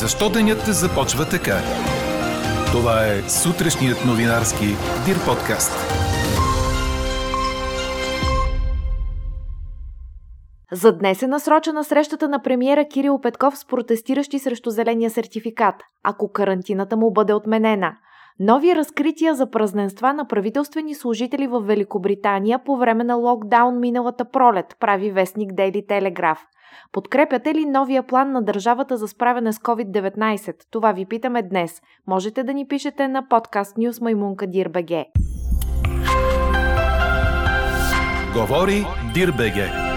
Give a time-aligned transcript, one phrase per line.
[0.00, 1.56] Защо денят започва така?
[2.72, 4.66] Това е сутрешният новинарски
[5.06, 5.72] Дир подкаст.
[10.72, 16.32] За днес е насрочена срещата на премиера Кирил Петков с протестиращи срещу зеления сертификат, ако
[16.32, 17.96] карантината му бъде отменена.
[18.40, 24.76] Нови разкрития за празненства на правителствени служители в Великобритания по време на локдаун миналата пролет,
[24.80, 26.38] прави вестник Daily Telegraph.
[26.92, 30.54] Подкрепяте ли новия план на държавата за справяне с COVID-19?
[30.70, 31.82] Това ви питаме днес.
[32.06, 35.06] Можете да ни пишете на подкаст News Маймунка Дирбеге.
[38.34, 39.93] Говори Дирбеге.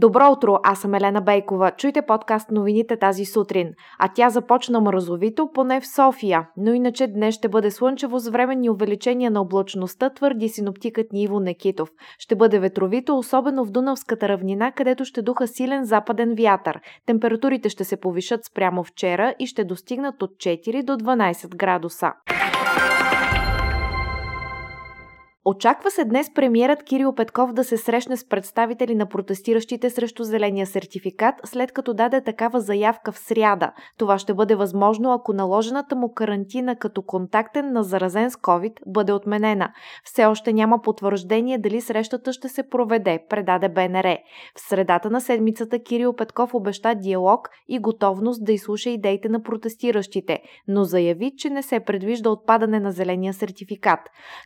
[0.00, 1.70] Добро утро, аз съм Елена Бейкова.
[1.70, 3.72] Чуйте подкаст новините тази сутрин.
[3.98, 6.48] А тя започна мразовито, поне в София.
[6.56, 11.40] Но иначе днес ще бъде слънчево с временни увеличения на облачността, твърди синоптикът ни Иво
[11.40, 11.90] Некитов.
[12.18, 16.80] Ще бъде ветровито, особено в Дунавската равнина, където ще духа силен западен вятър.
[17.06, 22.12] Температурите ще се повишат спрямо вчера и ще достигнат от 4 до 12 градуса.
[25.50, 30.66] Очаква се днес премиерът Кирил Петков да се срещне с представители на протестиращите срещу зеления
[30.66, 33.72] сертификат, след като даде такава заявка в сряда.
[33.98, 39.12] Това ще бъде възможно, ако наложената му карантина като контактен на заразен с COVID бъде
[39.12, 39.72] отменена.
[40.04, 44.16] Все още няма потвърждение дали срещата ще се проведе, предаде БНР.
[44.56, 50.38] В средата на седмицата Кирил Петков обеща диалог и готовност да изслуша идеите на протестиращите,
[50.68, 54.00] но заяви, че не се предвижда отпадане на зеления сертификат.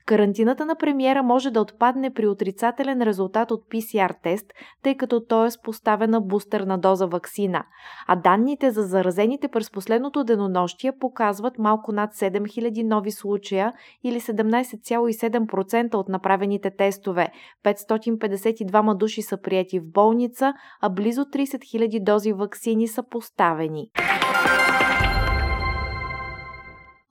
[0.06, 5.46] Карантината на премиера може да отпадне при отрицателен резултат от PCR тест, тъй като той
[5.46, 7.64] е с поставена бустерна доза вакцина.
[8.06, 13.72] А данните за заразените през последното денонощие показват малко над 7000 нови случая
[14.04, 17.28] или 17,7% от направените тестове.
[17.64, 23.90] 552 души са прияти в болница, а близо 30 000 дози вакцини са поставени.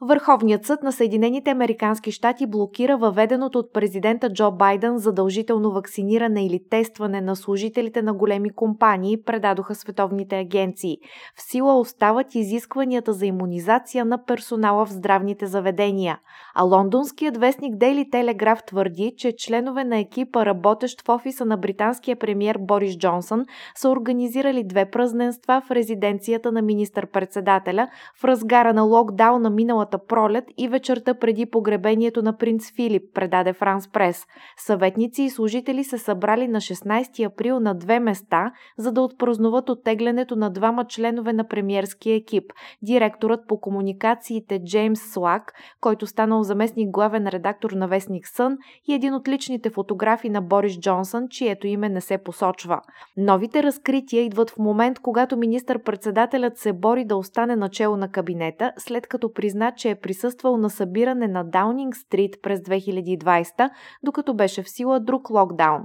[0.05, 6.59] Върховният съд на Съединените Американски щати блокира въведеното от президента Джо Байден задължително вакциниране или
[6.69, 10.97] тестване на служителите на големи компании, предадоха световните агенции.
[11.35, 16.19] В сила остават изискванията за иммунизация на персонала в здравните заведения.
[16.55, 22.15] А лондонският вестник Daily Telegraph твърди, че членове на екипа, работещ в офиса на британския
[22.15, 27.87] премьер Борис Джонсън, са организирали две празненства в резиденцията на министър-председателя
[28.21, 33.53] в разгара на локдауна миналата миналата пролет и вечерта преди погребението на принц Филип, предаде
[33.53, 34.25] Франс Прес.
[34.57, 40.35] Съветници и служители се събрали на 16 април на две места, за да отпразнуват оттеглянето
[40.35, 42.53] на двама членове на премиерския екип.
[42.81, 49.13] Директорът по комуникациите Джеймс Слак, който станал заместник главен редактор на Вестник Сън и един
[49.13, 52.81] от личните фотографи на Борис Джонсън, чието име не се посочва.
[53.17, 59.07] Новите разкрития идват в момент, когато министър-председателят се бори да остане начало на кабинета, след
[59.07, 63.69] като призна, че е присъствал на събиране на Даунинг Стрит през 2020,
[64.03, 65.81] докато беше в сила друг локдаун.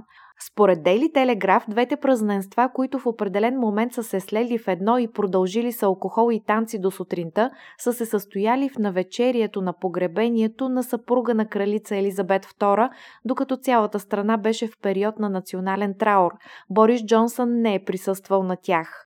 [0.51, 5.11] Според Дейли Телеграф, двете празненства, които в определен момент са се слели в едно и
[5.11, 10.83] продължили с алкохол и танци до сутринта, са се състояли в навечерието на погребението на
[10.83, 12.89] съпруга на кралица Елизабет II,
[13.25, 16.31] докато цялата страна беше в период на национален траур.
[16.69, 19.05] Борис Джонсън не е присъствал на тях.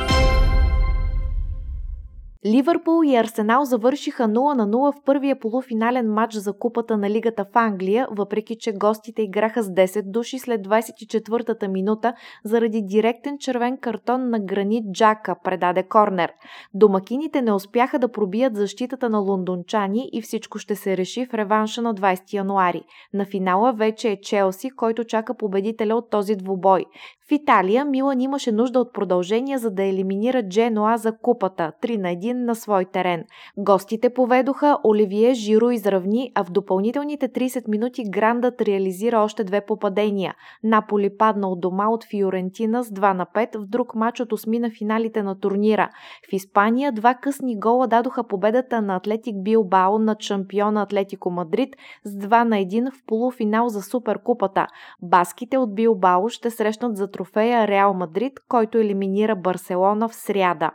[2.45, 7.45] Ливърпул и Арсенал завършиха 0 на 0 в първия полуфинален матч за купата на лигата
[7.45, 12.13] в Англия, въпреки че гостите играха с 10 души след 24-та минута
[12.43, 16.31] заради директен червен картон на Гранит Джака, предаде Корнер.
[16.73, 21.81] Домакините не успяха да пробият защитата на лондончани и всичко ще се реши в реванша
[21.81, 22.83] на 20 януари.
[23.13, 26.85] На финала вече е Челси, който чака победителя от този двубой.
[27.29, 32.07] В Италия Милан имаше нужда от продължение, за да елиминира Дженуа за купата 3 на
[32.07, 33.23] 1 на свой терен.
[33.57, 40.35] Гостите поведоха, Оливие Жиро изравни, а в допълнителните 30 минути Грандът реализира още две попадения.
[40.63, 44.69] Наполи падна от дома от Фиорентина с 2 на 5 в друг матч от осмина
[44.77, 45.89] финалите на турнира.
[46.29, 52.11] В Испания два късни гола дадоха победата на Атлетик Билбао над шампиона Атлетико Мадрид с
[52.11, 54.67] 2 на 1 в полуфинал за Суперкупата.
[55.01, 60.71] Баските от Билбао ще срещнат за трофея Реал Мадрид, който елиминира Барселона в сряда.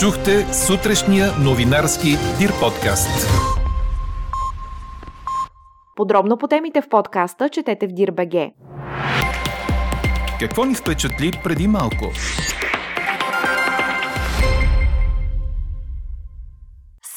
[0.00, 2.08] Чухте сутрешния новинарски
[2.38, 3.28] Дир подкаст.
[5.96, 8.52] Подробно по темите в подкаста четете в Дирбеге.
[10.40, 12.12] Какво ни впечатли преди малко?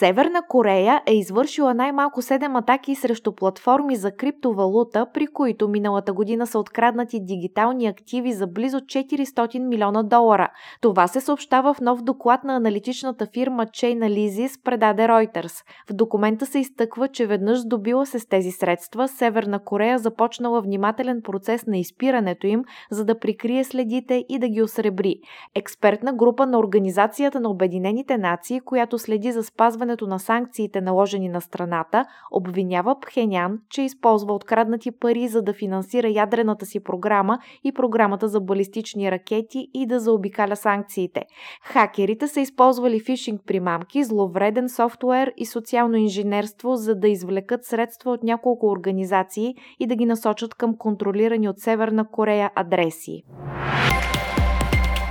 [0.01, 6.47] Северна Корея е извършила най-малко 7 атаки срещу платформи за криптовалута, при които миналата година
[6.47, 10.49] са откраднати дигитални активи за близо 400 милиона долара.
[10.81, 15.63] Това се съобщава в нов доклад на аналитичната фирма Chainalysis, предаде Reuters.
[15.89, 21.21] В документа се изтъква, че веднъж здобила се с тези средства, Северна Корея започнала внимателен
[21.23, 25.15] процес на изпирането им, за да прикрие следите и да ги осребри.
[25.55, 29.43] Експертна група на Организацията на Обединените нации, която следи за
[29.91, 36.09] спазването на санкциите наложени на страната, обвинява Пхенян, че използва откраднати пари за да финансира
[36.09, 41.21] ядрената си програма и програмата за балистични ракети и да заобикаля санкциите.
[41.63, 48.23] Хакерите са използвали фишинг примамки, зловреден софтуер и социално инженерство, за да извлекат средства от
[48.23, 53.23] няколко организации и да ги насочат към контролирани от Северна Корея адреси.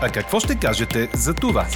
[0.03, 1.67] А какво ще кажете за това?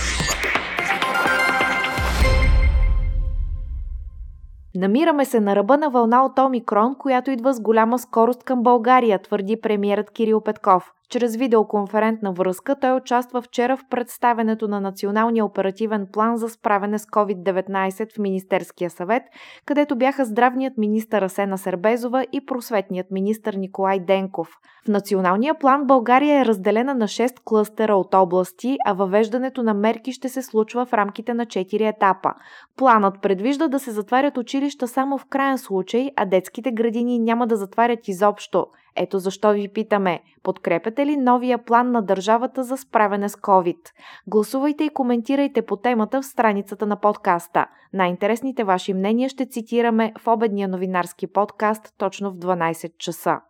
[4.76, 9.18] Намираме се на ръба на вълна от Омикрон, която идва с голяма скорост към България,
[9.18, 10.92] твърди премиерът Кирил Петков.
[11.10, 17.06] Чрез видеоконферентна връзка той участва вчера в представенето на Националния оперативен план за справяне с
[17.06, 19.22] COVID-19 в Министерския съвет,
[19.66, 24.48] където бяха здравният министър Асена Сербезова и просветният министър Николай Денков.
[24.84, 30.12] В Националния план България е разделена на 6 клъстера от области, а въвеждането на мерки
[30.12, 32.30] ще се случва в рамките на 4 етапа.
[32.76, 37.56] Планът предвижда да се затварят училища само в крайен случай, а детските градини няма да
[37.56, 38.66] затварят изобщо.
[38.96, 43.78] Ето защо ви питаме, подкрепяте ли новия план на държавата за справяне с COVID?
[44.26, 47.66] Гласувайте и коментирайте по темата в страницата на подкаста.
[47.92, 53.40] Най-интересните ваши мнения ще цитираме в обедния новинарски подкаст точно в 12 часа.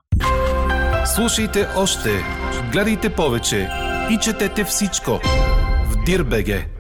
[1.07, 2.11] Слушайте още,
[2.73, 3.69] гледайте повече
[4.11, 5.11] и четете всичко
[5.91, 6.74] в Дирбеге.